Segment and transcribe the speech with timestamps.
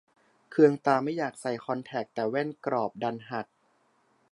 [0.51, 3.47] เคืองตาไม่อยากใส่คอนแทค แต่แว่นกรอบดันหัก